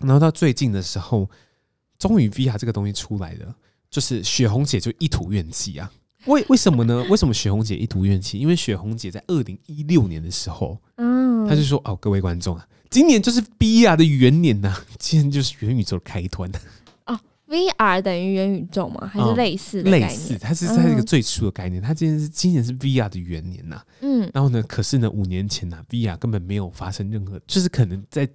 [0.00, 1.30] 然后到最近的时候，
[1.98, 3.54] 终于 VR 这个东西出来了，
[3.90, 5.90] 就是雪红姐就一吐怨气啊。
[6.26, 7.04] 为为什么呢？
[7.10, 8.38] 为什么雪红姐一吐怨气？
[8.38, 16.50] 因为雪红姐在二零一六年的时候，嗯，她就说：“哦，各位观众啊，今年就是 VR 的元年呐、啊，今年就是元宇宙的开端。”
[17.46, 19.06] VR 等于元宇宙吗？
[19.06, 19.82] 还是类似？
[19.82, 21.80] 类似，它是在一个最初的概念。
[21.80, 23.80] 它今年是今年是 VR 的元年呐。
[24.00, 28.26] 嗯，然后呢，可是呢，五年前呐，VR 根本没有发生任何，就是可能在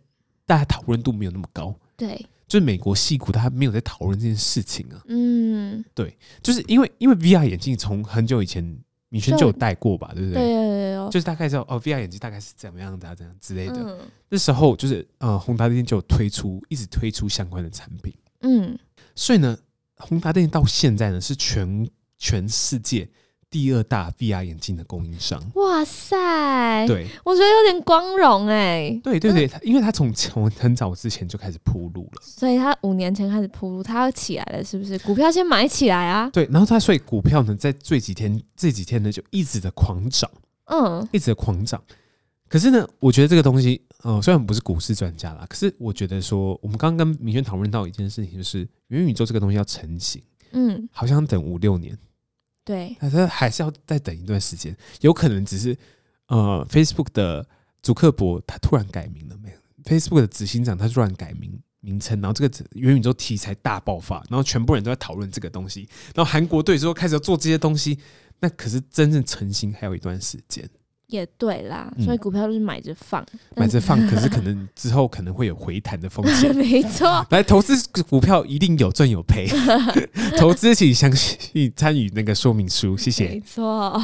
[0.46, 1.76] 大家讨论度没有那么高。
[1.98, 5.02] 对，就是美国戏骨，他没有在讨论这件事情啊。
[5.08, 8.62] 嗯，对，就是因为因为 VR 眼镜从很久以前
[9.08, 10.42] 米轩就有戴过吧，对不对？
[10.42, 14.00] 对对对，就是大概知道哦，VR 眼镜大概是怎么样的啊，这样之类的。
[14.28, 18.14] 那时候就是呃，宏达电就有推出，一直推出相关的产品。
[18.42, 18.78] 嗯。
[19.16, 19.58] 所以呢，
[19.98, 23.08] 宏达电到现在呢是全全世界
[23.50, 25.42] 第二大 VR 眼镜的供应商。
[25.56, 26.86] 哇塞！
[26.88, 29.00] 对，我觉得有点光荣哎。
[29.04, 34.98] 对对对，嗯、因为他从从很早之前就开始铺路了，所以他五年前开始铺路，他要起来了，是不是？
[35.00, 36.30] 股票先买起来啊！
[36.32, 40.30] 对，然后他所以股票呢，在这几天这几天呢就一直的狂涨，
[40.66, 41.82] 嗯，一直的狂涨。
[42.48, 50.20] 可是呢，我觉得这个东西，呃，虽然不是股市专家啦，可是我觉得说，我们刚刚跟明轩讨论到一件事情，就是元宇宙这个东西要成型，
[50.54, 51.96] 嗯，好像等五六年，
[52.70, 55.76] 对，他说还是要再等一段时间，有可能只是，
[56.28, 57.44] 呃，Facebook 的
[57.82, 67.98] 祖克伯他突然改名了没有？Facebook 的执行长他突然改名名称，然后这个元宇宙题材大爆发，然后全部人都在讨论这个东西，然后韩国队之后开始要做这些东西，
[68.40, 70.70] 那可是真正成型还有一段时间。
[71.10, 74.00] 也对啦，所以股票就是买着放，嗯、买着放。
[74.08, 76.54] 可是 可能之后可能会有回弹的风险。
[76.56, 79.48] 没错，来投资股票一定有赚有赔，
[80.40, 83.28] 投资请相信参与那个说明书，谢谢。
[83.28, 84.00] 没错，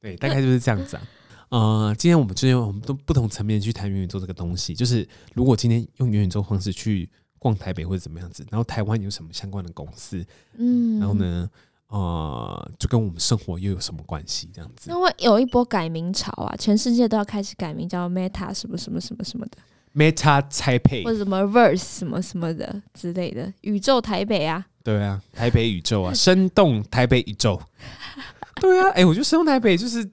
[0.00, 1.02] 对，大概就是这样子啊。
[1.50, 10.24] 呃，今天我们之前我们都不同层面去谈元宇宙这个东西，就是如果今天用元宇宙方式去逛台北或者怎么样子，然后台湾有什么相关的公司，
[10.56, 11.48] 嗯，然后呢？
[11.90, 14.48] 呃，就跟我们生活又有什么关系？
[14.54, 19.58] 这样子，因为有一波改名潮啊，全世界都要开始改名，叫 Meta 什么什么什么什么的
[19.92, 27.60] ，Meta 台北或者什么 Verse 什么什么的之类的，宇宙台北啊，对啊，台北宇宙啊， 生动台北宇宙，
[28.60, 30.08] 对啊，哎、欸，我觉得生动台北就是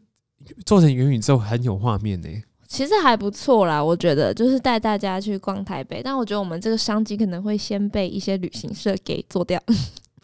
[0.65, 9.61] 做成元宇宙很有画面呢、欸，其实还不错啦，我觉得就是带大家去逛台北，但我觉得我们这个商机可能会先被一些旅行社给做掉。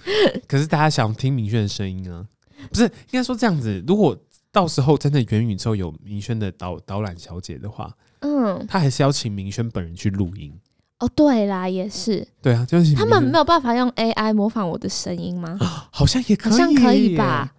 [0.47, 2.25] 可是大家想听明轩的声音啊，
[2.69, 3.83] 不是应该说这样子？
[3.87, 4.15] 如果
[4.51, 10.53] 到时候真的元宇宙有明轩的导导览小姐的话，嗯，他还是要请明轩本人去录音。
[10.99, 15.57] 哦，对啦，也是，对啊，就是他们没有办法用 AI 模仿我的声音吗？
[15.91, 17.53] 好像也可以，好像可以吧？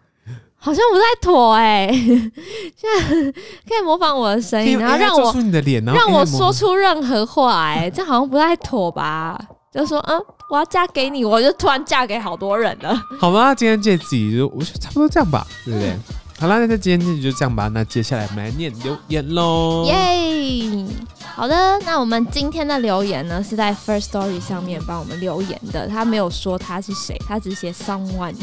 [0.57, 1.93] 好像不太妥哎、欸。
[2.75, 3.33] 现在
[3.67, 9.39] 可以模仿我的声音，然后让我出你的脸，让我说出任何话哎、欸，这好像不太妥吧？
[9.75, 10.17] 就说嗯，
[10.49, 12.97] 我要嫁给你，我就突然嫁给好多人了。
[13.19, 13.55] 好吗？
[13.55, 15.91] 今天这集就我就差不多这样吧，对不对？
[15.91, 16.01] 嗯、
[16.39, 17.69] 好啦，那今天这集就这样吧。
[17.69, 19.85] 那接下来我们来念留言喽。
[19.87, 20.87] 耶！
[21.35, 25.89] 好的，那我们今天的留言呢是在 First Story 上面帮我们留言的。
[25.89, 28.37] 他没有说他是谁，他只写 someone。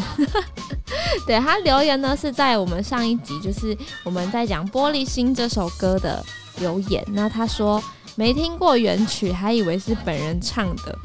[1.25, 6.21] 对，他留言呢是在我们上一集，就是我们在讲《玻璃心》这首歌的
[6.57, 7.01] 留言。
[7.13, 7.81] 那他说
[8.15, 10.97] 没听过原曲，还以为是本人唱的，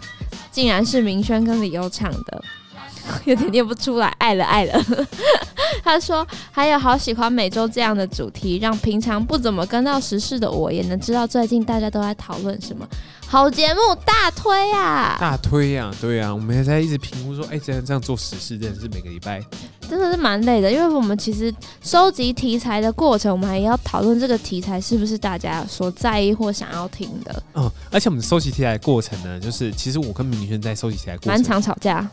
[0.51, 2.45] 竟然是明轩跟李优唱的，
[3.25, 4.85] 有点念不出来，爱了爱了。
[5.83, 12.87] 他说还有好喜欢每周这样的主题，让平常不怎么跟到时事的我也能知道最近大家都在讨论什么。
[13.29, 15.17] 好节目大推啊！
[15.19, 15.93] 大推啊！
[16.01, 19.43] 对啊，我们还在一直评估说，哎、欸，这样这样做时事，真的是每个礼拜
[19.89, 27.43] 真的是蛮累的，因为我们其实收集题材的过程，我们还要讨论这个题材是不是大家所在意或想要听的。
[27.55, 32.09] 嗯，而且我们收集题材的过程呢，就是其实我跟明轩在收集题材过程， 蛮常吵架，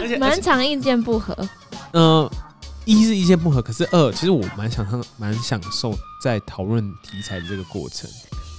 [0.00, 1.36] 而且蛮常意见不合。
[1.92, 2.32] 嗯、呃，
[2.84, 8.08] 一是意见不合，可是二，其实我蛮想蛮享受在讨论题材的这个过程。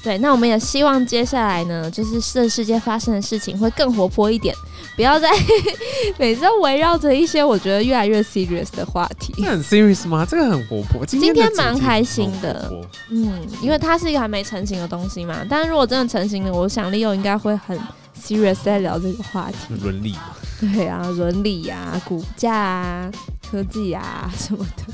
[0.04, 4.56] 对，那我们也希望接下来呢，就是这世界发生的事情会更活泼一点，
[4.96, 5.30] 不要再
[6.18, 9.34] 每周围绕着一些我觉得越来越 serious 的话题。
[9.38, 10.26] 这很 serious 吗？
[10.26, 11.06] 这个很活泼。
[11.06, 12.72] 今天蛮开心的，
[13.10, 15.46] 嗯，因为它是一个还没成型的东西嘛。
[15.50, 17.78] 但是如果真的成型了，我想利用应该会很
[18.22, 19.74] serious 在聊这个话题。
[19.82, 20.36] 伦理嘛？
[20.60, 23.12] 对啊，伦理啊，股价啊，
[23.52, 24.94] 科技啊什么的。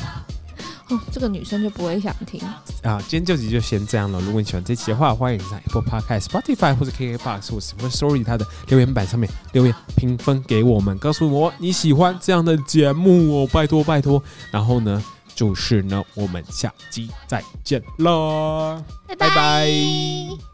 [0.90, 2.40] 哦，这个女生就不会想听
[2.82, 3.00] 啊。
[3.08, 4.20] 今天这集就先这样了。
[4.22, 14.22] 如果你喜欢这期的话，欢迎在 Apple Podcast、Spotify 或者 KKBox 或者 Firstory 它的留言板上面留言评分给我们，告诉我你喜欢这样的节目哦，拜托拜托。
[14.52, 15.04] 然后呢，
[15.34, 19.30] 就是呢，我们下期再见了，拜拜。
[19.30, 20.53] 拜拜。